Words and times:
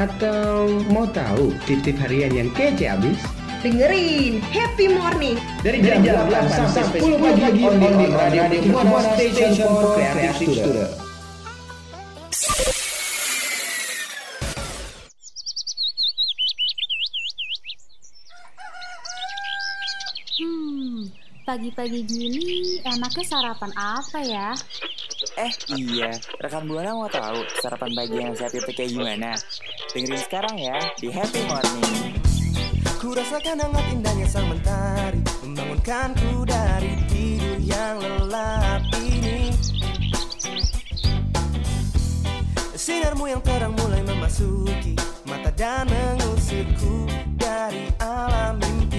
Atau 0.00 0.80
mau 0.88 1.04
tahu 1.12 1.52
titip 1.68 2.00
harian 2.00 2.32
yang 2.32 2.48
kece 2.56 2.88
abis? 2.88 3.20
Dengerin 3.60 4.40
Happy 4.48 4.88
Morning 4.88 5.36
Dari 5.60 5.84
jam, 5.84 6.00
8 6.00 6.72
sampai 6.72 7.04
10 7.04 7.20
pagi 7.20 7.60
on 7.68 7.76
the 7.76 8.08
Radio 8.08 8.48
Buana 8.72 9.12
Station 9.20 9.52
for 9.60 10.00
Creative 10.00 10.32
Student. 10.56 10.92
Hmm, 20.40 21.12
pagi-pagi 21.44 22.00
gini 22.08 22.80
enaknya 22.88 23.24
sarapan 23.28 23.68
apa 23.76 24.18
ya? 24.24 24.56
Eh 25.36 25.52
iya, 25.76 26.08
rekan 26.40 26.64
Buana 26.64 26.96
mau 26.96 27.12
tahu 27.12 27.44
sarapan 27.60 27.92
pagi 27.92 28.16
yang 28.16 28.32
sehat 28.32 28.56
itu 28.56 28.72
kayak 28.72 28.96
gimana? 28.96 29.36
Dengerin 29.90 30.22
sekarang 30.22 30.54
ya 30.54 30.78
di 31.02 31.10
Happy 31.10 31.42
Morning. 31.50 32.14
Ku 33.02 33.10
rasakan 33.10 33.58
hangat 33.58 33.86
indahnya 33.90 34.28
sang 34.28 34.46
mentari 34.46 35.18
Membangunkanku 35.42 36.46
dari 36.46 36.94
tidur 37.08 37.58
yang 37.58 37.96
lelap 37.98 38.84
ini 39.00 39.50
Sinarmu 42.76 43.24
yang 43.34 43.40
terang 43.40 43.72
mulai 43.72 44.04
memasuki 44.04 44.94
Mata 45.26 45.50
dan 45.58 45.88
mengusirku 45.88 47.08
dari 47.40 47.88
alam 47.98 48.60
mimpi 48.62 48.89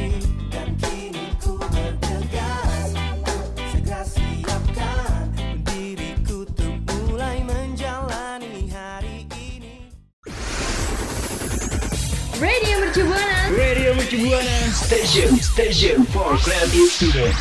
Radio 12.41 12.81
Mercu 12.81 13.05
Buana 13.05 13.53
Radio 13.53 13.93
Mercu 13.93 14.17
Buana. 14.25 14.57
Station, 14.73 15.29
station 15.37 16.01
for 16.09 16.33
creative 16.41 16.89
student. 16.89 17.37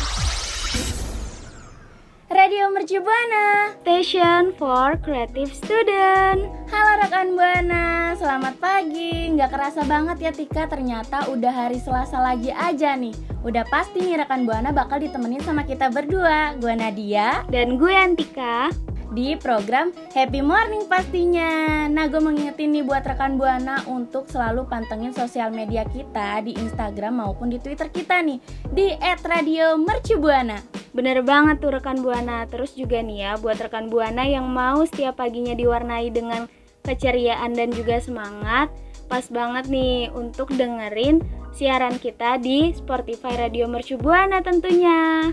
Radio 2.29 2.69
Mercu 2.69 3.01
Buana, 3.01 3.73
Station 3.81 4.53
for 4.61 5.01
Creative 5.01 5.49
Student. 5.57 6.45
Halo 6.69 6.91
rekan 7.01 7.33
Buana, 7.33 8.13
selamat 8.13 8.61
pagi. 8.61 9.33
Nggak 9.33 9.49
kerasa 9.49 9.81
banget 9.89 10.21
ya 10.21 10.31
Tika, 10.37 10.69
ternyata 10.69 11.33
udah 11.33 11.49
hari 11.49 11.81
Selasa 11.81 12.21
lagi 12.21 12.53
aja 12.53 12.93
nih. 12.93 13.17
Udah 13.41 13.65
pasti 13.73 14.05
nih 14.05 14.21
rekan 14.21 14.45
Buana 14.45 14.69
bakal 14.69 15.01
ditemenin 15.01 15.41
sama 15.41 15.65
kita 15.65 15.89
berdua. 15.89 16.53
Gue 16.61 16.77
Nadia 16.77 17.41
dan 17.49 17.81
gue 17.81 17.89
Antika 17.89 18.69
di 19.11 19.35
program 19.35 19.91
Happy 20.15 20.39
Morning 20.39 20.87
pastinya. 20.87 21.85
Nah, 21.91 22.07
gue 22.07 22.23
mengingetin 22.23 22.71
nih 22.71 22.83
buat 22.87 23.03
rekan 23.03 23.35
Buana 23.35 23.83
untuk 23.91 24.31
selalu 24.31 24.65
pantengin 24.71 25.11
sosial 25.11 25.51
media 25.51 25.83
kita 25.83 26.39
di 26.41 26.55
Instagram 26.55 27.19
maupun 27.19 27.51
di 27.51 27.59
Twitter 27.59 27.91
kita 27.91 28.23
nih 28.23 28.39
di 28.71 28.95
@radiomercubuana. 28.99 30.63
Bener 30.95 31.19
banget 31.21 31.59
tuh 31.59 31.75
rekan 31.75 31.99
Buana. 31.99 32.47
Terus 32.47 32.73
juga 32.73 33.03
nih 33.03 33.17
ya 33.27 33.31
buat 33.37 33.59
rekan 33.59 33.91
Buana 33.91 34.23
yang 34.23 34.47
mau 34.47 34.83
setiap 34.87 35.19
paginya 35.19 35.53
diwarnai 35.53 36.07
dengan 36.09 36.47
keceriaan 36.81 37.53
dan 37.53 37.69
juga 37.69 38.01
semangat, 38.01 38.73
pas 39.05 39.27
banget 39.29 39.69
nih 39.69 40.09
untuk 40.17 40.49
dengerin 40.55 41.21
siaran 41.53 41.99
kita 41.99 42.39
di 42.41 42.73
Spotify 42.73 43.37
Radio 43.37 43.67
Mercu 43.67 43.99
Buana 43.99 44.41
tentunya. 44.41 45.29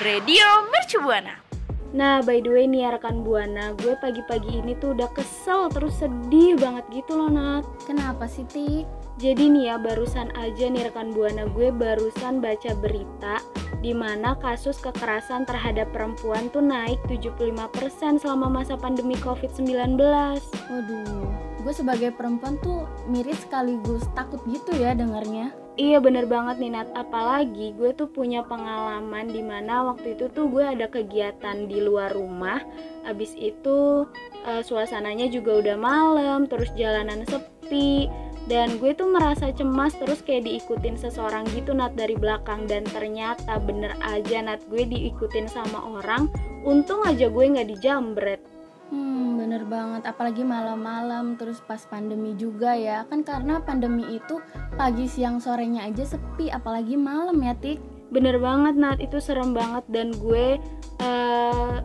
Radio 0.00 0.46
Mercu 0.72 0.98
Buana. 1.04 1.51
Nah, 1.92 2.24
by 2.24 2.40
the 2.40 2.48
way 2.48 2.64
nih 2.64 2.88
ya 2.88 2.96
rekan 2.96 3.20
Buana, 3.20 3.76
gue 3.76 3.92
pagi-pagi 4.00 4.64
ini 4.64 4.72
tuh 4.80 4.96
udah 4.96 5.12
kesel 5.12 5.68
terus 5.68 6.00
sedih 6.00 6.56
banget 6.56 6.88
gitu 6.88 7.20
loh, 7.20 7.28
Nat. 7.28 7.68
Kenapa 7.84 8.24
sih, 8.24 8.48
Tik? 8.48 8.88
Jadi 9.20 9.52
nih 9.52 9.68
ya, 9.68 9.76
barusan 9.76 10.32
aja 10.32 10.72
nih 10.72 10.88
rekan 10.88 11.12
Buana 11.12 11.44
gue 11.52 11.68
barusan 11.68 12.40
baca 12.40 12.72
berita 12.80 13.44
di 13.84 13.92
mana 13.92 14.32
kasus 14.40 14.80
kekerasan 14.80 15.44
terhadap 15.44 15.90
perempuan 15.92 16.48
tuh 16.48 16.64
naik 16.64 16.96
75% 17.10 18.22
selama 18.22 18.48
masa 18.48 18.78
pandemi 18.78 19.18
Covid-19. 19.20 20.00
Waduh, 20.00 21.31
gue 21.62 21.72
sebagai 21.72 22.10
perempuan 22.12 22.58
tuh 22.60 22.84
mirip 23.06 23.38
sekaligus 23.38 24.02
takut 24.18 24.42
gitu 24.50 24.74
ya 24.74 24.92
dengarnya. 24.98 25.54
Iya 25.80 26.04
bener 26.04 26.28
banget 26.28 26.60
nih 26.60 26.68
Nat, 26.68 26.92
apalagi 26.92 27.72
gue 27.80 27.96
tuh 27.96 28.04
punya 28.04 28.44
pengalaman 28.44 29.32
di 29.32 29.40
mana 29.40 29.88
waktu 29.88 30.20
itu 30.20 30.28
tuh 30.28 30.44
gue 30.52 30.60
ada 30.60 30.84
kegiatan 30.84 31.64
di 31.64 31.80
luar 31.80 32.12
rumah. 32.12 32.60
Abis 33.08 33.32
itu 33.40 34.04
eh, 34.44 34.60
suasananya 34.60 35.32
juga 35.32 35.64
udah 35.64 35.76
malam, 35.80 36.44
terus 36.44 36.68
jalanan 36.76 37.24
sepi 37.24 38.12
Dan 38.42 38.82
gue 38.82 38.90
tuh 38.90 39.06
merasa 39.06 39.54
cemas 39.54 39.94
terus 39.94 40.18
kayak 40.18 40.50
diikutin 40.50 40.98
seseorang 40.98 41.46
gitu 41.54 41.72
Nat 41.72 41.94
dari 41.94 42.18
belakang. 42.18 42.68
Dan 42.68 42.84
ternyata 42.84 43.56
bener 43.62 43.96
aja 44.02 44.44
Nat 44.44 44.66
gue 44.68 44.82
diikutin 44.82 45.46
sama 45.48 45.78
orang. 45.78 46.26
Untung 46.66 47.06
aja 47.06 47.30
gue 47.30 47.44
gak 47.48 47.70
dijambret 47.70 48.51
Hmm, 48.92 49.40
bener 49.40 49.64
banget. 49.64 50.04
Apalagi 50.04 50.44
malam-malam, 50.44 51.40
terus 51.40 51.64
pas 51.64 51.80
pandemi 51.88 52.36
juga 52.36 52.76
ya. 52.76 53.08
Kan 53.08 53.24
karena 53.24 53.64
pandemi 53.64 54.04
itu 54.20 54.36
pagi, 54.76 55.08
siang, 55.08 55.40
sorenya 55.40 55.88
aja 55.88 56.04
sepi, 56.04 56.52
apalagi 56.52 57.00
malam 57.00 57.40
ya, 57.40 57.56
Tik. 57.56 57.80
Bener 58.12 58.36
banget, 58.36 58.76
Nat. 58.76 59.00
Itu 59.00 59.16
serem 59.16 59.56
banget 59.56 59.88
dan 59.88 60.12
gue 60.12 60.60
eh, 61.00 61.76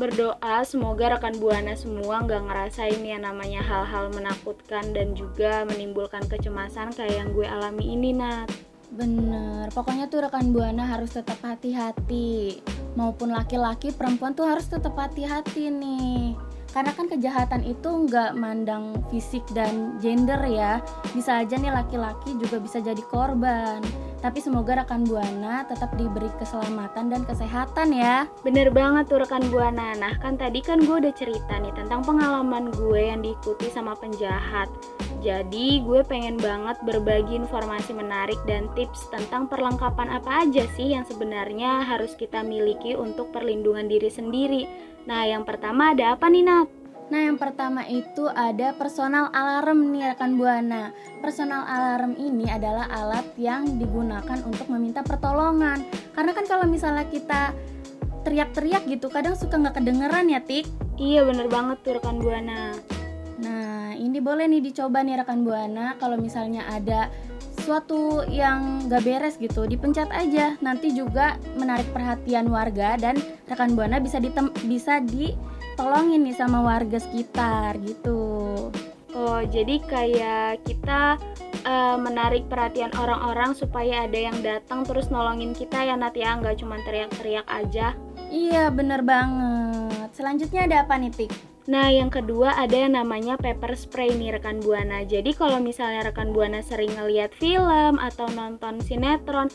berdoa 0.00 0.64
semoga 0.64 1.20
rekan 1.20 1.36
buana 1.36 1.76
semua 1.76 2.24
nggak 2.24 2.50
ngerasain 2.50 2.98
ya 2.98 3.20
namanya 3.20 3.62
hal-hal 3.62 4.10
menakutkan 4.10 4.90
dan 4.90 5.14
juga 5.14 5.62
menimbulkan 5.68 6.24
kecemasan 6.26 6.96
kayak 6.96 7.12
yang 7.12 7.30
gue 7.36 7.44
alami 7.44 7.92
ini, 7.92 8.16
Nat. 8.16 8.48
Bener, 8.88 9.68
pokoknya 9.76 10.08
tuh 10.08 10.24
rekan 10.24 10.56
buana 10.56 10.88
harus 10.88 11.12
tetap 11.12 11.36
hati-hati. 11.44 12.64
Maupun 12.96 13.36
laki-laki, 13.36 13.92
perempuan 13.92 14.32
tuh 14.32 14.48
harus 14.48 14.64
tetap 14.64 14.96
hati-hati 14.96 15.68
nih. 15.68 16.53
Karena 16.74 16.90
kan 16.90 17.06
kejahatan 17.06 17.62
itu 17.62 18.10
nggak 18.10 18.34
mandang 18.34 18.98
fisik 19.14 19.46
dan 19.54 19.94
gender 20.02 20.42
ya. 20.42 20.82
Bisa 21.14 21.46
aja 21.46 21.54
nih 21.54 21.70
laki-laki 21.70 22.34
juga 22.34 22.58
bisa 22.58 22.82
jadi 22.82 22.98
korban. 23.06 23.78
Tapi 24.18 24.40
semoga 24.42 24.82
rekan 24.82 25.06
Buana 25.06 25.68
tetap 25.70 25.94
diberi 25.94 26.32
keselamatan 26.40 27.14
dan 27.14 27.22
kesehatan 27.22 27.94
ya. 27.94 28.26
Bener 28.42 28.74
banget 28.74 29.06
tuh 29.06 29.22
rekan 29.22 29.46
Buana. 29.54 29.94
Nah 29.94 30.18
kan 30.18 30.34
tadi 30.34 30.58
kan 30.64 30.82
gue 30.82 30.96
udah 30.98 31.14
cerita 31.14 31.62
nih 31.62 31.70
tentang 31.78 32.02
pengalaman 32.02 32.74
gue 32.74 33.00
yang 33.06 33.22
diikuti 33.22 33.70
sama 33.70 33.94
penjahat. 33.94 34.66
Jadi 35.24 35.80
gue 35.80 36.04
pengen 36.04 36.36
banget 36.36 36.76
berbagi 36.84 37.40
informasi 37.40 37.96
menarik 37.96 38.36
dan 38.44 38.68
tips 38.76 39.08
tentang 39.08 39.48
perlengkapan 39.48 40.12
apa 40.12 40.44
aja 40.44 40.68
sih 40.76 40.92
yang 40.92 41.08
sebenarnya 41.08 41.80
harus 41.80 42.12
kita 42.12 42.44
miliki 42.44 42.92
untuk 42.92 43.32
perlindungan 43.32 43.88
diri 43.88 44.12
sendiri. 44.12 44.68
Nah 45.08 45.24
yang 45.24 45.48
pertama 45.48 45.96
ada 45.96 46.12
apa 46.12 46.28
nih 46.28 46.44
Nat? 46.44 46.68
Nah 47.08 47.20
yang 47.24 47.40
pertama 47.40 47.88
itu 47.88 48.28
ada 48.32 48.76
personal 48.76 49.32
alarm 49.32 49.92
nih 49.92 50.16
rekan 50.16 50.40
Buana 50.40 50.88
Personal 51.20 51.68
alarm 51.68 52.16
ini 52.16 52.48
adalah 52.48 52.88
alat 52.88 53.28
yang 53.36 53.76
digunakan 53.76 54.40
untuk 54.48 54.72
meminta 54.72 55.04
pertolongan 55.04 55.84
Karena 56.16 56.32
kan 56.32 56.48
kalau 56.48 56.64
misalnya 56.64 57.04
kita 57.04 57.52
teriak-teriak 58.24 58.88
gitu 58.88 59.12
kadang 59.12 59.36
suka 59.36 59.60
nggak 59.60 59.84
kedengeran 59.84 60.32
ya 60.32 60.40
Tik 60.40 60.64
Iya 60.96 61.28
bener 61.28 61.52
banget 61.52 61.84
tuh 61.84 62.00
rekan 62.00 62.24
Buana 62.24 62.72
Nah 63.94 64.02
ini 64.02 64.18
boleh 64.18 64.50
nih 64.50 64.58
dicoba 64.58 65.06
nih 65.06 65.22
rekan 65.22 65.46
Buana 65.46 65.94
Kalau 66.02 66.18
misalnya 66.18 66.66
ada 66.66 67.14
suatu 67.62 68.26
yang 68.26 68.90
gak 68.90 69.06
beres 69.06 69.38
gitu 69.38 69.70
dipencet 69.70 70.10
aja. 70.10 70.58
Nanti 70.58 70.90
juga 70.90 71.38
menarik 71.54 71.86
perhatian 71.94 72.50
warga 72.50 72.98
dan 72.98 73.14
rekan 73.46 73.78
buana 73.78 74.02
bisa 74.02 74.18
ditem 74.18 74.50
bisa 74.66 74.98
ditolongin 74.98 76.26
nih 76.26 76.34
sama 76.34 76.58
warga 76.66 76.98
sekitar 76.98 77.78
gitu. 77.86 78.66
Oh 79.14 79.40
jadi 79.46 79.78
kayak 79.86 80.66
kita 80.66 81.14
uh, 81.62 81.94
menarik 81.94 82.50
perhatian 82.50 82.90
orang-orang 82.98 83.54
supaya 83.54 84.10
ada 84.10 84.18
yang 84.18 84.42
datang 84.42 84.82
terus 84.82 85.06
nolongin 85.06 85.54
kita 85.54 85.86
ya 85.86 85.94
Nat 85.94 86.18
ya? 86.18 86.34
Nggak 86.34 86.66
cuma 86.66 86.82
teriak-teriak 86.82 87.46
aja. 87.46 87.94
Iya 88.26 88.74
bener 88.74 89.06
banget. 89.06 90.10
Selanjutnya 90.18 90.66
ada 90.66 90.76
apa 90.82 90.98
nih 90.98 91.14
Tik? 91.14 91.53
Nah, 91.64 91.88
yang 91.88 92.12
kedua 92.12 92.60
ada 92.60 92.76
yang 92.76 92.92
namanya 92.92 93.40
pepper 93.40 93.72
spray 93.72 94.12
nih 94.12 94.36
rekan 94.36 94.60
Buana. 94.60 95.00
Jadi 95.00 95.32
kalau 95.32 95.56
misalnya 95.64 96.12
rekan 96.12 96.36
Buana 96.36 96.60
sering 96.60 96.92
ngeliat 96.92 97.32
film 97.40 97.96
atau 97.96 98.28
nonton 98.28 98.84
sinetron, 98.84 99.48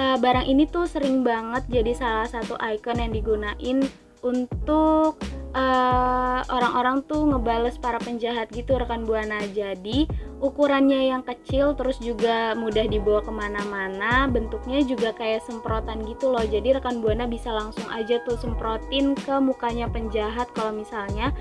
uh, 0.00 0.16
barang 0.16 0.48
ini 0.48 0.64
tuh 0.64 0.88
sering 0.88 1.20
banget 1.20 1.68
jadi 1.68 1.92
salah 1.92 2.28
satu 2.28 2.56
icon 2.64 3.04
yang 3.04 3.12
digunain 3.12 3.84
untuk 4.24 5.20
eh, 5.54 6.40
orang-orang 6.46 7.02
tuh 7.06 7.26
ngebales 7.26 7.76
para 7.78 7.98
penjahat 8.02 8.50
gitu 8.54 8.76
rekan 8.78 9.06
buana. 9.06 9.42
Jadi 9.50 10.06
ukurannya 10.40 11.12
yang 11.12 11.22
kecil 11.26 11.76
terus 11.76 12.00
juga 12.00 12.56
mudah 12.56 12.88
dibawa 12.88 13.20
ke 13.20 13.32
mana-mana 13.32 14.26
bentuknya 14.30 14.80
juga 14.86 15.12
kayak 15.12 15.44
semprotan 15.44 16.02
gitu 16.06 16.30
loh. 16.32 16.42
Jadi 16.42 16.78
rekan 16.78 17.02
buana 17.02 17.26
bisa 17.26 17.50
langsung 17.50 17.86
aja 17.92 18.22
tuh 18.24 18.38
semprotin 18.38 19.12
ke 19.18 19.34
mukanya 19.38 19.90
penjahat 19.90 20.48
kalau 20.54 20.70
misalnya 20.70 21.34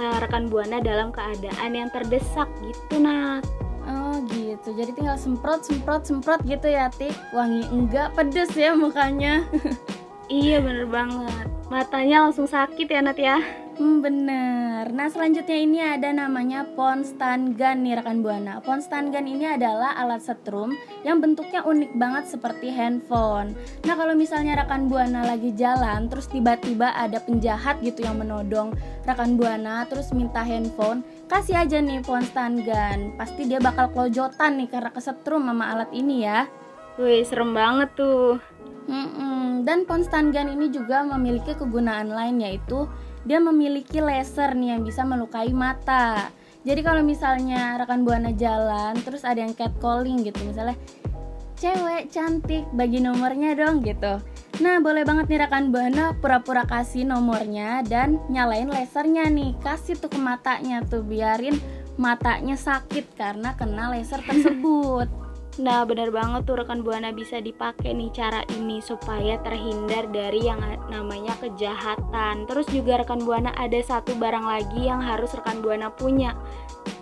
uh, 0.00 0.16
rekan 0.20 0.48
buana 0.48 0.80
dalam 0.80 1.10
keadaan 1.12 1.72
yang 1.72 1.88
terdesak 1.90 2.48
gitu 2.64 3.00
nah 3.00 3.40
Oh 3.86 4.18
gitu, 4.34 4.74
jadi 4.74 4.90
tinggal 4.98 5.14
semprot, 5.14 5.62
semprot, 5.62 6.02
semprot 6.02 6.42
gitu 6.42 6.66
ya 6.66 6.90
Tik 6.90 7.14
Wangi 7.30 7.70
enggak, 7.70 8.18
pedes 8.18 8.50
ya 8.58 8.74
mukanya 8.74 9.46
Iya 10.26 10.58
bener 10.58 10.86
banget 10.90 11.46
Matanya 11.70 12.26
langsung 12.26 12.50
sakit 12.50 12.86
ya 12.90 13.00
Nat 13.02 13.18
ya 13.18 13.38
Hmm, 13.76 14.00
bener. 14.00 14.88
Nah, 14.88 15.04
selanjutnya 15.12 15.58
ini 15.60 15.84
ada 15.84 16.08
namanya 16.08 16.64
Ponstan 16.64 17.52
Gun 17.52 17.84
nih 17.84 18.00
rekan 18.00 18.24
Buana. 18.24 18.56
Ponstan 18.64 19.12
Gun 19.12 19.28
ini 19.28 19.44
adalah 19.44 19.92
alat 20.00 20.24
setrum 20.24 20.72
yang 21.04 21.20
bentuknya 21.20 21.60
unik 21.60 21.92
banget 21.92 22.24
seperti 22.24 22.72
handphone. 22.72 23.52
Nah, 23.84 23.92
kalau 23.92 24.16
misalnya 24.16 24.64
rekan 24.64 24.88
Buana 24.88 25.28
lagi 25.28 25.52
jalan 25.52 26.08
terus 26.08 26.24
tiba-tiba 26.32 26.88
ada 26.96 27.20
penjahat 27.20 27.84
gitu 27.84 28.00
yang 28.00 28.16
menodong 28.16 28.72
rekan 29.04 29.36
Buana 29.36 29.84
terus 29.84 30.08
minta 30.16 30.40
handphone, 30.40 31.04
kasih 31.28 31.60
aja 31.60 31.76
nih 31.76 32.00
Ponstan 32.00 32.64
Gun. 32.64 33.12
Pasti 33.20 33.44
dia 33.44 33.60
bakal 33.60 33.92
kelojotan 33.92 34.56
nih 34.56 34.72
karena 34.72 34.88
kesetrum 34.88 35.44
sama 35.44 35.76
alat 35.76 35.92
ini 35.92 36.24
ya. 36.24 36.48
Wih, 36.96 37.28
serem 37.28 37.52
banget 37.52 37.92
tuh. 37.92 38.40
Mm-mm. 38.86 39.66
Dan 39.66 39.82
Ponstan 39.82 40.30
Gun 40.30 40.54
ini 40.54 40.70
juga 40.70 41.02
memiliki 41.02 41.58
kegunaan 41.58 42.10
lain 42.10 42.38
yaitu 42.38 42.86
dia 43.26 43.42
memiliki 43.42 43.98
laser 43.98 44.54
nih 44.54 44.78
yang 44.78 44.86
bisa 44.86 45.02
melukai 45.02 45.50
mata. 45.50 46.30
Jadi 46.62 46.80
kalau 46.82 47.02
misalnya 47.02 47.78
rekan 47.78 48.06
buana 48.06 48.30
jalan 48.34 48.94
terus 49.02 49.22
ada 49.26 49.42
yang 49.42 49.54
catcalling 49.54 50.22
gitu 50.26 50.38
misalnya 50.46 50.78
cewek 51.58 52.10
cantik 52.14 52.66
bagi 52.74 53.02
nomornya 53.02 53.58
dong 53.58 53.82
gitu. 53.82 54.22
Nah 54.62 54.78
boleh 54.78 55.02
banget 55.02 55.26
nih 55.30 55.40
rekan 55.46 55.74
buana 55.74 56.14
pura-pura 56.18 56.62
kasih 56.66 57.02
nomornya 57.06 57.82
dan 57.82 58.22
nyalain 58.30 58.70
lasernya 58.70 59.26
nih 59.26 59.58
kasih 59.62 59.98
tuh 59.98 60.10
ke 60.10 60.18
matanya 60.22 60.82
tuh 60.86 61.02
biarin 61.02 61.58
matanya 61.98 62.54
sakit 62.54 63.18
karena 63.18 63.58
kena 63.58 63.90
laser 63.90 64.22
tersebut. 64.22 65.10
Nah, 65.56 65.88
benar 65.88 66.12
banget 66.12 66.44
tuh 66.44 66.60
rekan 66.60 66.84
Buana 66.84 67.16
bisa 67.16 67.40
dipakai 67.40 67.96
nih 67.96 68.12
cara 68.12 68.44
ini 68.52 68.84
supaya 68.84 69.40
terhindar 69.40 70.04
dari 70.12 70.44
yang 70.44 70.60
namanya 70.92 71.32
kejahatan. 71.40 72.44
Terus 72.44 72.68
juga 72.68 73.00
rekan 73.00 73.24
Buana 73.24 73.56
ada 73.56 73.80
satu 73.80 74.12
barang 74.20 74.44
lagi 74.44 74.84
yang 74.84 75.00
harus 75.00 75.32
rekan 75.32 75.64
Buana 75.64 75.88
punya. 75.88 76.36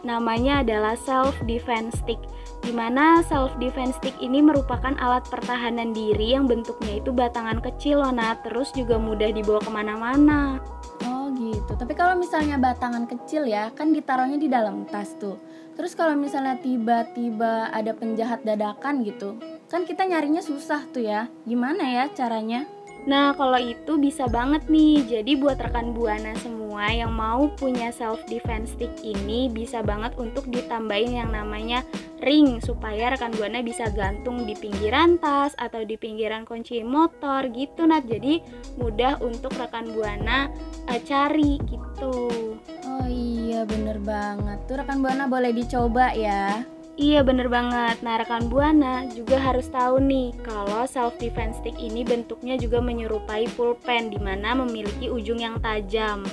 Namanya 0.07 0.63
adalah 0.63 0.95
self 0.95 1.35
defense 1.51 1.99
stick. 1.99 2.23
Di 2.63 2.71
mana 2.71 3.27
self 3.27 3.51
defense 3.59 3.99
stick 3.99 4.15
ini 4.23 4.39
merupakan 4.39 4.95
alat 5.03 5.27
pertahanan 5.27 5.91
diri 5.91 6.39
yang 6.39 6.47
bentuknya 6.47 7.03
itu 7.03 7.11
batangan 7.11 7.59
kecil 7.59 8.07
loh 8.07 8.15
nah, 8.15 8.39
terus 8.39 8.71
juga 8.71 9.03
mudah 9.03 9.35
dibawa 9.35 9.59
ke 9.59 9.71
mana-mana. 9.75 10.63
Oh 11.03 11.27
gitu. 11.35 11.75
Tapi 11.75 11.91
kalau 11.99 12.15
misalnya 12.15 12.55
batangan 12.63 13.11
kecil 13.11 13.51
ya, 13.51 13.75
kan 13.75 13.91
ditaruhnya 13.91 14.39
di 14.39 14.47
dalam 14.47 14.87
tas 14.87 15.19
tuh. 15.19 15.43
Terus 15.75 15.99
kalau 15.99 16.15
misalnya 16.15 16.59
tiba-tiba 16.63 17.71
ada 17.75 17.91
penjahat 17.95 18.47
dadakan 18.47 19.03
gitu, 19.03 19.39
kan 19.67 19.83
kita 19.83 20.07
nyarinya 20.07 20.41
susah 20.41 20.87
tuh 20.95 21.03
ya. 21.03 21.27
Gimana 21.45 21.83
ya 21.91 22.05
caranya? 22.15 22.67
Nah, 23.05 23.37
kalau 23.37 23.61
itu 23.61 24.01
bisa 24.01 24.25
banget 24.25 24.65
nih. 24.73 25.05
Jadi 25.05 25.37
buat 25.37 25.61
rekan 25.61 25.93
Buana 25.93 26.33
semua 26.41 26.89
yang 26.89 27.13
mau 27.13 27.53
punya 27.53 27.93
self 27.93 28.25
defense 28.33 28.73
stick 28.73 28.91
ini 29.05 29.53
bisa 29.53 29.85
banget 29.85 30.17
untuk 30.17 30.49
ditambahin 30.49 31.21
yang 31.21 31.29
namanya 31.29 31.85
ring 32.25 32.65
supaya 32.65 33.13
rekan 33.13 33.37
Buana 33.37 33.61
bisa 33.61 33.93
gantung 33.93 34.49
di 34.49 34.57
pinggiran 34.57 35.21
tas 35.21 35.53
atau 35.61 35.85
di 35.85 36.01
pinggiran 36.01 36.49
kunci 36.49 36.81
motor 36.81 37.45
gitu 37.53 37.85
nah. 37.85 38.01
Jadi 38.01 38.41
mudah 38.81 39.21
untuk 39.21 39.53
rekan 39.53 39.93
Buana 39.93 40.49
uh, 40.89 41.01
cari 41.05 41.61
gitu. 41.69 42.57
Iya, 43.55 43.71
bener 43.71 44.03
banget. 44.03 44.59
Tuh 44.67 44.83
rekan 44.83 44.99
Buana 44.99 45.31
boleh 45.31 45.55
dicoba 45.55 46.11
ya. 46.11 46.67
Iya 46.99 47.23
bener 47.23 47.47
banget, 47.47 48.03
nah 48.03 48.19
rekan 48.19 48.51
Buana 48.51 49.07
juga 49.15 49.39
harus 49.39 49.71
tahu 49.71 50.03
nih 50.03 50.35
kalau 50.43 50.87
self 50.91 51.15
defense 51.23 51.63
stick 51.63 51.79
ini 51.79 52.03
bentuknya 52.03 52.59
juga 52.59 52.83
menyerupai 52.83 53.51
pulpen 53.55 54.11
di 54.11 54.19
mana 54.19 54.59
memiliki 54.59 55.11
ujung 55.11 55.39
yang 55.39 55.59
tajam 55.63 56.27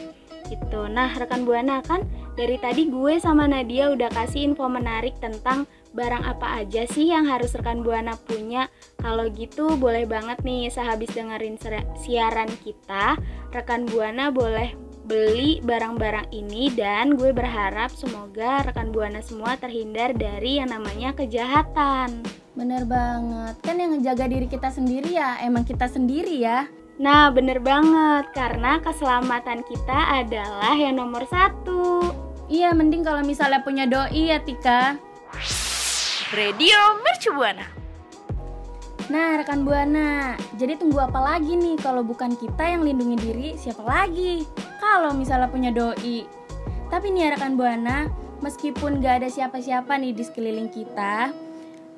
gitu. 0.50 0.86
Nah 0.90 1.14
rekan 1.18 1.46
Buana 1.46 1.82
kan 1.86 2.06
dari 2.38 2.58
tadi 2.58 2.90
gue 2.90 3.18
sama 3.22 3.46
Nadia 3.46 3.94
udah 3.94 4.10
kasih 4.14 4.54
info 4.54 4.66
menarik 4.70 5.18
tentang 5.22 5.70
barang 5.94 6.26
apa 6.26 6.66
aja 6.66 6.86
sih 6.90 7.10
yang 7.10 7.26
harus 7.26 7.54
rekan 7.58 7.82
Buana 7.86 8.18
punya. 8.18 8.66
Kalau 8.98 9.30
gitu 9.34 9.78
boleh 9.78 10.10
banget 10.10 10.42
nih 10.46 10.70
sehabis 10.70 11.14
dengerin 11.14 11.58
siaran 12.02 12.50
kita, 12.62 13.18
rekan 13.54 13.90
Buana 13.90 14.30
boleh 14.30 14.91
beli 15.06 15.60
barang-barang 15.66 16.30
ini 16.30 16.70
dan 16.74 17.18
gue 17.18 17.34
berharap 17.34 17.90
semoga 17.92 18.62
rekan 18.66 18.94
buana 18.94 19.20
semua 19.20 19.58
terhindar 19.58 20.14
dari 20.14 20.62
yang 20.62 20.70
namanya 20.70 21.12
kejahatan. 21.18 22.22
Bener 22.54 22.84
banget, 22.84 23.56
kan 23.64 23.80
yang 23.80 23.96
ngejaga 23.96 24.28
diri 24.28 24.48
kita 24.52 24.70
sendiri 24.70 25.16
ya 25.16 25.40
emang 25.42 25.64
kita 25.64 25.88
sendiri 25.88 26.44
ya. 26.44 26.68
Nah 27.02 27.34
bener 27.34 27.64
banget, 27.64 28.30
karena 28.36 28.78
keselamatan 28.84 29.66
kita 29.66 30.22
adalah 30.22 30.76
yang 30.78 31.00
nomor 31.00 31.26
satu. 31.26 32.12
Iya 32.52 32.76
mending 32.76 33.08
kalau 33.08 33.24
misalnya 33.24 33.64
punya 33.64 33.88
doi 33.88 34.36
ya 34.36 34.44
Tika. 34.44 35.00
Radio 36.36 36.80
Mercubuana. 37.02 37.81
Nah, 39.12 39.36
rekan 39.36 39.68
Buana, 39.68 40.40
jadi 40.56 40.80
tunggu 40.80 41.04
apa 41.04 41.20
lagi 41.20 41.60
nih 41.60 41.76
kalau 41.84 42.00
bukan 42.00 42.32
kita 42.32 42.64
yang 42.64 42.88
lindungi 42.88 43.20
diri, 43.20 43.50
siapa 43.60 43.84
lagi? 43.84 44.48
Kalau 44.80 45.12
misalnya 45.12 45.52
punya 45.52 45.68
doi. 45.68 46.24
Tapi 46.88 47.12
nih 47.12 47.36
rekan 47.36 47.60
Buana, 47.60 48.08
meskipun 48.40 49.04
gak 49.04 49.20
ada 49.20 49.28
siapa-siapa 49.28 50.00
nih 50.00 50.16
di 50.16 50.24
sekeliling 50.24 50.72
kita, 50.72 51.28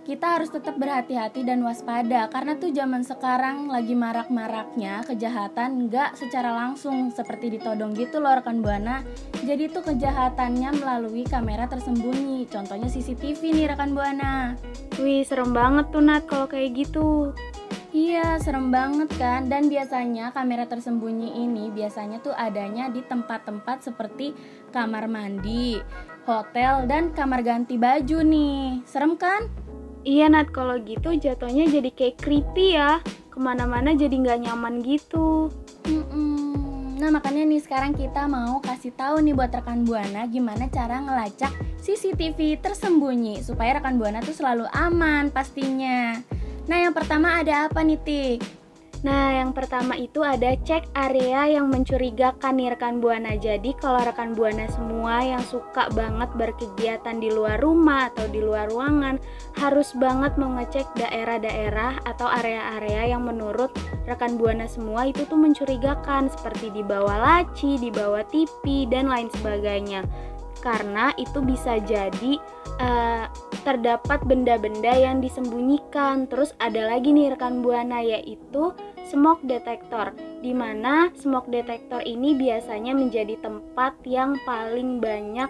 kita 0.03 0.35
harus 0.35 0.51
tetap 0.51 0.75
berhati-hati 0.75 1.47
dan 1.47 1.63
waspada 1.63 2.27
karena 2.27 2.59
tuh 2.59 2.75
zaman 2.75 3.07
sekarang 3.07 3.71
lagi 3.71 3.95
marak-maraknya 3.95 4.99
kejahatan 5.07 5.87
nggak 5.87 6.19
secara 6.19 6.51
langsung 6.51 7.07
seperti 7.07 7.55
ditodong 7.55 7.95
gitu 7.95 8.19
loh 8.19 8.35
rekan 8.35 8.59
buana 8.59 8.99
jadi 9.47 9.71
tuh 9.71 9.87
kejahatannya 9.87 10.75
melalui 10.75 11.23
kamera 11.23 11.71
tersembunyi 11.71 12.51
contohnya 12.51 12.91
CCTV 12.91 13.41
nih 13.55 13.67
rekan 13.71 13.95
buana 13.95 14.59
wih 14.99 15.23
serem 15.23 15.55
banget 15.55 15.87
tuh 15.95 16.03
Nat 16.03 16.27
kalau 16.27 16.51
kayak 16.51 16.83
gitu 16.83 17.31
Iya, 17.93 18.41
serem 18.41 18.73
banget 18.73 19.05
kan? 19.21 19.45
Dan 19.53 19.69
biasanya 19.69 20.33
kamera 20.33 20.65
tersembunyi 20.65 21.45
ini 21.45 21.69
biasanya 21.69 22.25
tuh 22.25 22.33
adanya 22.33 22.89
di 22.89 23.05
tempat-tempat 23.05 23.85
seperti 23.85 24.33
kamar 24.73 25.05
mandi, 25.05 25.77
hotel, 26.25 26.89
dan 26.89 27.13
kamar 27.13 27.45
ganti 27.45 27.77
baju 27.77 28.25
nih. 28.25 28.81
Serem 28.89 29.13
kan? 29.13 29.45
Iya 30.03 30.27
Nat, 30.27 30.51
kalau 30.51 30.79
gitu 30.83 31.15
jatuhnya 31.15 31.63
jadi 31.67 31.89
kayak 31.89 32.19
creepy 32.19 32.75
ya 32.75 32.99
Ke 33.31 33.39
mana-mana 33.39 33.95
jadi 33.95 34.11
nggak 34.11 34.39
nyaman 34.45 34.83
gitu 34.83 35.47
Mm-mm. 35.87 36.99
Nah 37.03 37.11
makanya 37.11 37.43
nih 37.43 37.59
sekarang 37.59 37.91
kita 37.91 38.31
mau 38.31 38.63
kasih 38.63 38.95
tahu 38.95 39.19
nih 39.19 39.35
buat 39.35 39.51
rekan 39.51 39.83
Buana 39.83 40.23
gimana 40.23 40.71
cara 40.71 41.03
ngelacak 41.03 41.51
CCTV 41.83 42.63
tersembunyi 42.63 43.43
supaya 43.43 43.75
rekan 43.75 43.99
Buana 43.99 44.23
tuh 44.23 44.31
selalu 44.31 44.63
aman 44.71 45.27
pastinya. 45.27 46.15
Nah 46.63 46.77
yang 46.79 46.95
pertama 46.95 47.43
ada 47.43 47.67
apa 47.67 47.83
nih 47.83 47.99
Tik? 47.99 48.62
Nah, 49.03 49.35
yang 49.35 49.51
pertama 49.51 49.99
itu 49.99 50.23
ada 50.23 50.55
cek 50.55 50.95
area 50.95 51.59
yang 51.59 51.67
mencurigakan 51.67 52.55
nih 52.55 52.71
rekan 52.71 53.03
Buana. 53.03 53.35
Jadi, 53.35 53.75
kalau 53.75 53.99
rekan 53.99 54.31
Buana 54.31 54.63
semua 54.71 55.19
yang 55.19 55.43
suka 55.43 55.91
banget 55.91 56.31
berkegiatan 56.39 57.19
di 57.19 57.27
luar 57.27 57.59
rumah 57.59 58.07
atau 58.15 58.31
di 58.31 58.39
luar 58.39 58.71
ruangan, 58.71 59.19
harus 59.59 59.91
banget 59.99 60.39
mengecek 60.39 60.87
daerah-daerah 60.95 61.99
atau 62.07 62.31
area-area 62.31 63.11
yang 63.11 63.27
menurut 63.27 63.75
rekan 64.07 64.39
Buana 64.39 64.71
semua 64.71 65.03
itu 65.03 65.27
tuh 65.27 65.35
mencurigakan 65.35 66.31
seperti 66.31 66.71
di 66.71 66.79
bawah 66.79 67.19
laci, 67.19 67.75
di 67.75 67.91
bawah 67.91 68.23
TV 68.31 68.87
dan 68.87 69.11
lain 69.11 69.27
sebagainya. 69.35 70.07
karena 70.63 71.11
itu 71.19 71.43
bisa 71.43 71.75
jadi 71.83 72.39
uh, 72.79 73.27
terdapat 73.67 74.23
benda-benda 74.23 74.95
yang 74.95 75.19
disembunyikan. 75.19 76.31
Terus 76.31 76.55
ada 76.55 76.87
lagi 76.87 77.11
nih 77.11 77.35
rekan 77.35 77.59
buana 77.59 77.99
yaitu 77.99 78.71
smoke 79.07 79.43
detector, 79.43 80.13
di 80.39 80.51
mana 80.55 81.11
smoke 81.17 81.49
detector 81.49 82.03
ini 82.03 82.35
biasanya 82.37 82.95
menjadi 82.95 83.39
tempat 83.41 83.97
yang 84.07 84.37
paling 84.47 85.01
banyak 85.03 85.49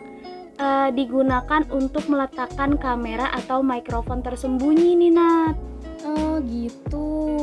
uh, 0.57 0.89
digunakan 0.93 1.65
untuk 1.73 2.07
meletakkan 2.09 2.77
kamera 2.77 3.29
atau 3.33 3.61
mikrofon 3.65 4.21
tersembunyi 4.21 4.97
nih 4.97 5.11
Nat. 5.13 5.55
Oh 6.03 6.39
gitu. 6.43 7.35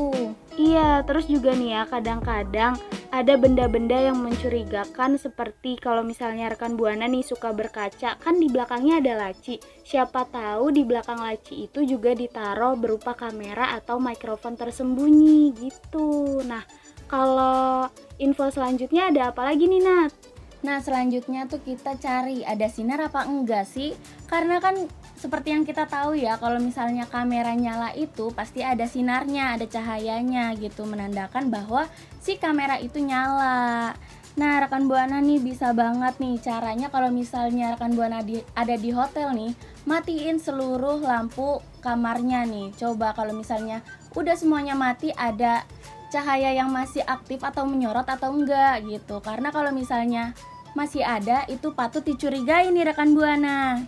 Iya, 0.58 1.06
terus 1.06 1.30
juga 1.30 1.54
nih 1.54 1.78
ya 1.78 1.82
kadang-kadang 1.86 2.74
ada 3.10 3.34
benda-benda 3.38 3.94
yang 3.94 4.18
mencurigakan 4.22 5.18
seperti 5.18 5.78
kalau 5.78 6.02
misalnya 6.02 6.50
rekan 6.50 6.74
buana 6.74 7.06
nih 7.06 7.26
suka 7.26 7.50
berkaca, 7.54 8.18
kan 8.18 8.34
di 8.38 8.46
belakangnya 8.50 9.02
ada 9.02 9.12
laci. 9.26 9.58
Siapa 9.82 10.26
tahu 10.30 10.74
di 10.74 10.82
belakang 10.86 11.22
laci 11.22 11.66
itu 11.70 11.86
juga 11.86 12.14
ditaruh 12.14 12.78
berupa 12.78 13.14
kamera 13.14 13.74
atau 13.78 13.98
mikrofon 14.02 14.54
tersembunyi 14.58 15.54
gitu. 15.58 16.42
Nah, 16.46 16.62
kalau 17.10 17.90
info 18.22 18.46
selanjutnya 18.50 19.10
ada 19.10 19.34
apa 19.34 19.42
lagi 19.42 19.66
nih 19.66 19.82
Nat? 19.82 20.19
Nah 20.60 20.78
selanjutnya 20.84 21.48
tuh 21.48 21.64
kita 21.64 21.96
cari 21.96 22.44
ada 22.44 22.68
sinar 22.68 23.00
apa 23.00 23.24
enggak 23.24 23.64
sih? 23.64 23.96
Karena 24.28 24.60
kan 24.60 24.76
seperti 25.16 25.56
yang 25.56 25.64
kita 25.64 25.88
tahu 25.88 26.16
ya 26.16 26.36
kalau 26.36 26.60
misalnya 26.60 27.08
kamera 27.08 27.56
nyala 27.56 27.96
itu 27.96 28.28
pasti 28.32 28.60
ada 28.60 28.84
sinarnya, 28.84 29.56
ada 29.56 29.64
cahayanya 29.64 30.52
gitu 30.60 30.84
Menandakan 30.84 31.48
bahwa 31.48 31.88
si 32.20 32.36
kamera 32.36 32.76
itu 32.76 33.00
nyala. 33.00 33.96
Nah 34.38 34.52
rekan 34.62 34.86
buana 34.86 35.18
nih 35.18 35.42
bisa 35.42 35.74
banget 35.74 36.16
nih 36.22 36.38
caranya 36.38 36.86
kalau 36.86 37.10
misalnya 37.10 37.74
rekan 37.74 37.98
buana 37.98 38.22
di, 38.22 38.38
ada 38.54 38.78
di 38.78 38.94
hotel 38.94 39.34
nih 39.34 39.52
Matiin 39.88 40.36
seluruh 40.36 41.00
lampu 41.00 41.64
kamarnya 41.80 42.44
nih. 42.44 42.70
Coba 42.76 43.16
kalau 43.16 43.32
misalnya 43.32 43.80
udah 44.12 44.36
semuanya 44.36 44.76
mati 44.76 45.08
ada 45.16 45.64
cahaya 46.10 46.52
yang 46.52 46.68
masih 46.74 47.00
aktif 47.06 47.40
atau 47.40 47.64
menyorot 47.64 48.04
atau 48.04 48.34
enggak 48.34 48.82
gitu 48.84 49.22
karena 49.24 49.48
kalau 49.54 49.70
misalnya 49.70 50.36
masih 50.74 51.02
ada 51.02 51.46
itu 51.50 51.72
patut 51.74 52.02
dicurigai 52.04 52.70
nih 52.70 52.90
rekan 52.90 53.14
buana 53.14 53.86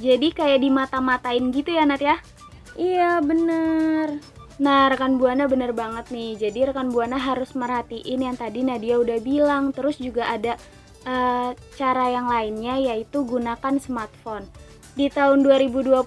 jadi 0.00 0.32
kayak 0.32 0.64
di 0.64 0.68
mata-matain 0.72 1.52
gitu 1.52 1.76
ya 1.76 1.84
Nat 1.84 2.00
ya 2.00 2.16
iya 2.76 3.20
bener 3.20 4.20
Nah, 4.60 4.92
rekan 4.92 5.16
Buana 5.16 5.48
bener 5.48 5.72
banget 5.72 6.12
nih. 6.12 6.36
Jadi 6.36 6.68
rekan 6.68 6.92
Buana 6.92 7.16
harus 7.16 7.56
merhatiin 7.56 8.20
yang 8.20 8.36
tadi 8.36 8.60
Nadia 8.60 9.00
udah 9.00 9.16
bilang. 9.24 9.72
Terus 9.72 9.96
juga 9.96 10.28
ada 10.28 10.60
uh, 11.08 11.56
cara 11.80 12.12
yang 12.12 12.28
lainnya 12.28 12.76
yaitu 12.76 13.24
gunakan 13.24 13.80
smartphone. 13.80 14.44
Di 14.92 15.08
tahun 15.08 15.48
2021 15.48 16.04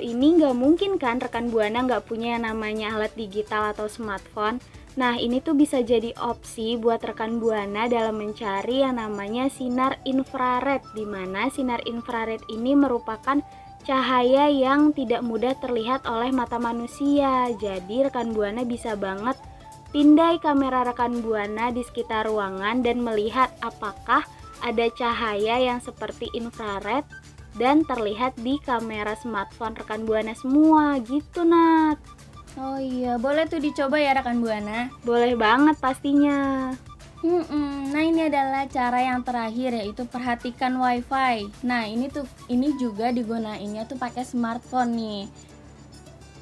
ini 0.00 0.26
nggak 0.40 0.56
mungkin 0.56 0.96
kan 0.96 1.20
rekan 1.20 1.52
Buana 1.52 1.84
nggak 1.84 2.08
punya 2.08 2.40
yang 2.40 2.48
namanya 2.48 2.96
alat 2.96 3.12
digital 3.20 3.76
atau 3.76 3.84
smartphone. 3.84 4.64
Nah, 5.00 5.16
ini 5.16 5.40
tuh 5.40 5.56
bisa 5.56 5.80
jadi 5.80 6.12
opsi 6.20 6.76
buat 6.76 7.00
rekan 7.00 7.40
Buana 7.40 7.88
dalam 7.88 8.20
mencari 8.20 8.84
yang 8.84 9.00
namanya 9.00 9.48
sinar 9.48 9.96
infrared 10.04 10.84
di 10.92 11.08
mana 11.08 11.48
sinar 11.48 11.80
infrared 11.88 12.44
ini 12.52 12.76
merupakan 12.76 13.40
cahaya 13.88 14.52
yang 14.52 14.92
tidak 14.92 15.24
mudah 15.24 15.56
terlihat 15.56 16.04
oleh 16.04 16.28
mata 16.36 16.60
manusia. 16.60 17.48
Jadi, 17.56 18.04
rekan 18.04 18.36
Buana 18.36 18.60
bisa 18.68 18.92
banget 18.92 19.40
pindai 19.88 20.36
kamera 20.36 20.84
rekan 20.84 21.24
Buana 21.24 21.72
di 21.72 21.80
sekitar 21.80 22.28
ruangan 22.28 22.84
dan 22.84 23.00
melihat 23.00 23.48
apakah 23.64 24.28
ada 24.60 24.86
cahaya 24.92 25.64
yang 25.64 25.80
seperti 25.80 26.28
infrared 26.36 27.08
dan 27.56 27.88
terlihat 27.88 28.36
di 28.36 28.60
kamera 28.68 29.16
smartphone 29.16 29.80
rekan 29.80 30.04
Buana 30.04 30.36
semua 30.36 31.00
gitu 31.00 31.48
Nat. 31.48 32.19
Oh 32.58 32.78
iya, 32.82 33.14
boleh 33.14 33.46
tuh 33.46 33.62
dicoba 33.62 34.00
ya 34.02 34.10
rekan 34.16 34.42
Buana. 34.42 34.90
Boleh 35.06 35.38
banget 35.38 35.78
pastinya. 35.78 36.70
Hmm, 37.20 37.92
nah 37.92 38.00
ini 38.00 38.32
adalah 38.32 38.64
cara 38.64 39.04
yang 39.04 39.20
terakhir 39.20 39.76
yaitu 39.76 40.08
perhatikan 40.08 40.80
WiFi. 40.80 41.52
Nah 41.68 41.84
ini 41.84 42.08
tuh 42.08 42.24
ini 42.48 42.72
juga 42.80 43.12
digunainnya 43.12 43.84
tuh 43.84 44.00
pakai 44.00 44.24
smartphone 44.24 44.96
nih. 44.96 45.22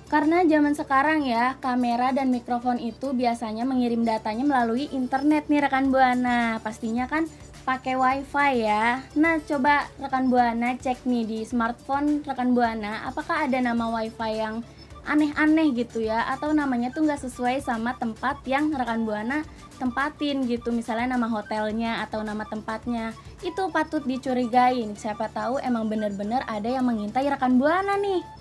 Karena 0.06 0.46
zaman 0.46 0.78
sekarang 0.78 1.26
ya 1.26 1.58
kamera 1.58 2.14
dan 2.14 2.30
mikrofon 2.30 2.78
itu 2.78 3.10
biasanya 3.10 3.66
mengirim 3.66 4.06
datanya 4.06 4.46
melalui 4.46 4.86
internet 4.94 5.50
nih 5.50 5.66
rekan 5.66 5.90
buana. 5.90 6.62
Pastinya 6.62 7.10
kan 7.10 7.26
pakai 7.66 7.98
wifi 7.98 8.62
ya. 8.62 9.02
Nah 9.18 9.42
coba 9.42 9.84
rekan 9.98 10.30
buana 10.30 10.78
cek 10.78 11.04
nih 11.04 11.26
di 11.26 11.38
smartphone 11.42 12.22
rekan 12.22 12.54
buana 12.54 13.02
apakah 13.04 13.50
ada 13.50 13.58
nama 13.58 13.90
wifi 13.98 14.32
yang 14.38 14.62
aneh-aneh 15.08 15.72
gitu 15.72 16.04
ya. 16.04 16.28
Atau 16.28 16.52
namanya 16.52 16.92
tuh 16.92 17.08
nggak 17.08 17.24
sesuai 17.24 17.64
sama 17.64 17.96
tempat 17.96 18.44
yang 18.44 18.68
rekan 18.70 19.08
buana 19.08 19.42
tempatin 19.80 20.44
gitu. 20.44 20.68
Misalnya 20.70 21.16
nama 21.16 21.26
hotelnya 21.26 22.04
atau 22.04 22.20
nama 22.20 22.44
tempatnya. 22.44 23.16
Itu 23.40 23.72
patut 23.72 24.04
dicurigain. 24.04 24.92
Siapa 24.94 25.32
tahu 25.32 25.58
emang 25.64 25.88
bener-bener 25.88 26.44
ada 26.44 26.68
yang 26.68 26.84
mengintai 26.84 27.26
rekan 27.26 27.56
buana 27.56 27.96
nih. 27.96 28.38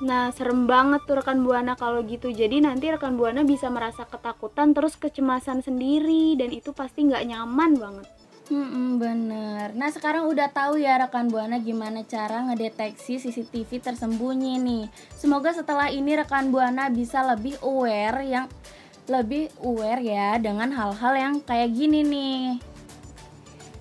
Nah, 0.00 0.32
serem 0.32 0.64
banget 0.64 1.04
tuh 1.04 1.20
rekan 1.20 1.44
Buana 1.44 1.76
kalau 1.76 2.00
gitu. 2.08 2.32
Jadi 2.32 2.64
nanti 2.64 2.88
rekan 2.88 3.20
Buana 3.20 3.44
bisa 3.44 3.68
merasa 3.68 4.08
ketakutan 4.08 4.72
terus 4.72 4.96
kecemasan 4.96 5.60
sendiri. 5.60 6.40
Dan 6.40 6.56
itu 6.56 6.72
pasti 6.72 7.04
nggak 7.04 7.28
nyaman 7.28 7.76
banget. 7.76 8.08
Hmm, 8.50 8.98
bener. 8.98 9.70
Nah 9.78 9.94
sekarang 9.94 10.26
udah 10.26 10.50
tahu 10.50 10.82
ya 10.82 10.98
rekan 10.98 11.30
buana 11.30 11.62
gimana 11.62 12.02
cara 12.02 12.42
ngedeteksi 12.50 13.22
CCTV 13.22 13.78
tersembunyi 13.78 14.58
nih. 14.58 14.84
Semoga 15.14 15.54
setelah 15.54 15.86
ini 15.86 16.18
rekan 16.18 16.50
buana 16.50 16.90
bisa 16.90 17.22
lebih 17.22 17.54
aware 17.62 18.26
yang 18.26 18.50
lebih 19.06 19.54
aware 19.62 20.02
ya 20.02 20.34
dengan 20.42 20.74
hal-hal 20.74 21.14
yang 21.14 21.34
kayak 21.46 21.70
gini 21.70 22.02
nih. 22.02 22.58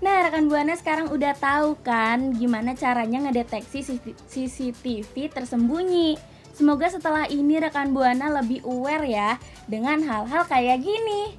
Nah 0.06 0.30
rekan 0.30 0.46
buana 0.46 0.78
sekarang 0.78 1.10
udah 1.10 1.34
tahu 1.34 1.74
kan 1.82 2.38
gimana 2.38 2.78
caranya 2.78 3.26
ngedeteksi 3.26 4.06
CCTV 4.30 5.34
tersembunyi. 5.34 6.14
Semoga 6.54 6.94
setelah 6.94 7.26
ini 7.26 7.58
rekan 7.58 7.90
buana 7.90 8.30
lebih 8.38 8.62
aware 8.70 9.10
ya 9.10 9.42
dengan 9.66 10.06
hal-hal 10.06 10.46
kayak 10.46 10.86
gini. 10.86 11.34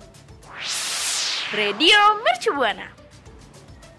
Radio 1.54 1.98
Mercu 2.26 2.50
Buana. 2.58 2.99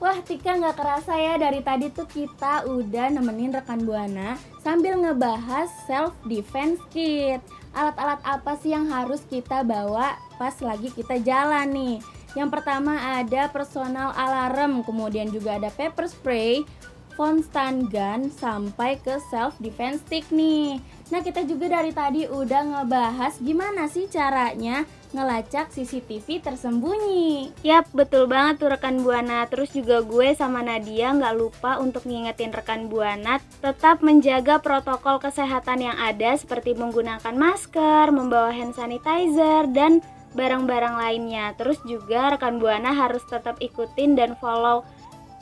Wah 0.02 0.18
Tika 0.26 0.58
nggak 0.58 0.82
kerasa 0.82 1.14
ya 1.14 1.38
dari 1.38 1.62
tadi 1.62 1.94
tuh 1.94 2.10
kita 2.10 2.66
udah 2.66 3.14
nemenin 3.14 3.54
rekan 3.54 3.86
Buana 3.86 4.34
sambil 4.66 4.98
ngebahas 4.98 5.70
self 5.86 6.18
defense 6.26 6.82
kit. 6.90 7.38
Alat-alat 7.78 8.18
apa 8.26 8.58
sih 8.58 8.74
yang 8.74 8.90
harus 8.90 9.22
kita 9.30 9.62
bawa 9.62 10.18
pas 10.42 10.58
lagi 10.58 10.90
kita 10.90 11.22
jalan 11.22 11.70
nih? 11.70 11.96
Yang 12.34 12.50
pertama 12.50 12.98
ada 13.22 13.46
personal 13.54 14.10
alarm, 14.18 14.82
kemudian 14.82 15.30
juga 15.30 15.62
ada 15.62 15.70
pepper 15.70 16.10
spray, 16.10 16.66
phone 17.14 17.46
stand 17.46 17.94
gun 17.94 18.34
sampai 18.34 18.98
ke 19.06 19.22
self 19.30 19.54
defense 19.62 20.02
stick 20.10 20.26
nih. 20.34 20.82
Nah, 21.14 21.22
kita 21.22 21.46
juga 21.46 21.78
dari 21.78 21.94
tadi 21.94 22.26
udah 22.26 22.62
ngebahas 22.74 23.38
gimana 23.38 23.86
sih 23.86 24.10
caranya 24.10 24.82
ngelacak 25.12 25.72
CCTV 25.72 26.44
tersembunyi. 26.44 27.52
Yap, 27.64 27.92
betul 27.92 28.28
banget 28.28 28.64
tuh 28.64 28.70
rekan 28.72 29.04
Buana. 29.04 29.48
Terus 29.48 29.72
juga 29.76 30.04
gue 30.04 30.34
sama 30.36 30.64
Nadia 30.64 31.12
nggak 31.12 31.36
lupa 31.38 31.78
untuk 31.80 32.08
ngingetin 32.08 32.52
rekan 32.52 32.88
Buana 32.88 33.40
tetap 33.60 34.00
menjaga 34.00 34.60
protokol 34.60 35.20
kesehatan 35.20 35.84
yang 35.84 35.98
ada 36.00 36.36
seperti 36.36 36.74
menggunakan 36.74 37.36
masker, 37.36 38.10
membawa 38.10 38.52
hand 38.52 38.74
sanitizer, 38.74 39.68
dan 39.72 40.00
barang-barang 40.32 40.96
lainnya. 40.96 41.52
Terus 41.60 41.80
juga 41.84 42.36
rekan 42.36 42.60
Buana 42.60 42.96
harus 42.96 43.24
tetap 43.28 43.60
ikutin 43.60 44.16
dan 44.16 44.40
follow 44.40 44.88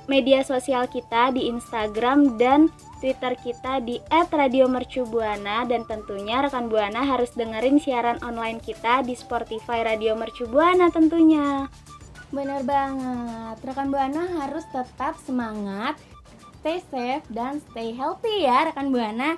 media 0.09 0.41
sosial 0.41 0.89
kita 0.89 1.29
di 1.29 1.45
Instagram 1.45 2.41
dan 2.41 2.73
Twitter 2.97 3.37
kita 3.37 3.79
di 3.79 4.01
@radiomercubuana 4.09 5.69
dan 5.69 5.85
tentunya 5.85 6.41
rekan 6.41 6.67
Buana 6.67 7.05
harus 7.05 7.31
dengerin 7.37 7.77
siaran 7.77 8.17
online 8.25 8.57
kita 8.59 9.05
di 9.05 9.13
Spotify 9.13 9.85
Radio 9.85 10.17
Mercubuana 10.17 10.89
tentunya. 10.89 11.69
Benar 12.33 12.65
banget. 12.65 13.57
Rekan 13.61 13.93
Buana 13.93 14.25
harus 14.43 14.65
tetap 14.73 15.15
semangat, 15.21 15.95
stay 16.59 16.81
safe 16.89 17.25
dan 17.29 17.61
stay 17.71 17.93
healthy 17.93 18.49
ya 18.49 18.67
rekan 18.67 18.89
Buana. 18.89 19.37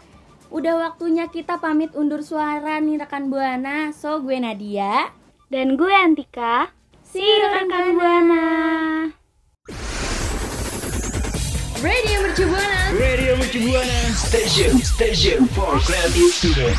Udah 0.52 0.90
waktunya 0.90 1.28
kita 1.28 1.60
pamit 1.60 1.92
undur 1.96 2.24
suara 2.24 2.80
nih 2.80 3.04
rekan 3.04 3.28
Buana. 3.28 3.92
So 3.92 4.24
gue 4.24 4.40
Nadia 4.40 5.12
dan 5.52 5.76
gue 5.76 5.92
Antika. 5.92 6.72
See 7.04 7.20
you 7.20 7.44
rekan 7.44 8.00
Buana. 8.00 8.31
Radio 11.82 12.22
Mercubuana. 12.22 12.94
Radio 12.94 13.34
Mercubuana. 13.38 14.14
Station, 14.14 14.78
station 14.86 15.48
for 15.50 15.82
creative 15.82 16.30
students. 16.30 16.78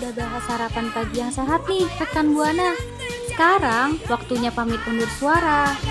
udah 0.00 0.12
bahas 0.16 0.44
sarapan 0.44 0.86
pagi 0.92 1.16
yang 1.24 1.32
sehat 1.32 1.64
nih 1.68 1.88
rekan 1.96 2.36
Buana. 2.36 2.76
Sekarang 3.32 3.96
waktunya 4.12 4.52
pamit 4.52 4.80
undur 4.84 5.08
suara. 5.16 5.89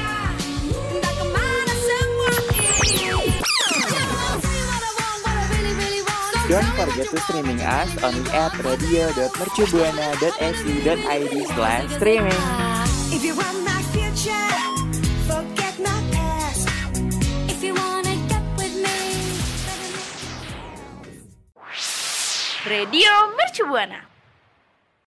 Don't 6.50 6.66
forget 6.74 7.06
to 7.12 7.20
streaming 7.22 7.62
us 7.62 7.94
on 8.04 8.16
at 8.34 8.52
radio.mercubuana.su.id 8.64 11.46
slash 11.46 11.94
streaming. 11.94 12.34
If 13.14 13.24
you 13.24 13.36
want 13.36 13.64
my 13.64 13.84
future, 13.94 14.50
forget 15.30 15.78
my 15.78 16.02
past. 16.10 16.68
If 17.54 17.62
you 17.64 17.76
wanna 17.76 18.16
get 18.26 18.42
with 18.58 18.74
me. 18.82 18.98
Radio 22.66 23.10
Mercu 23.38 23.70
Buana. 23.70 24.09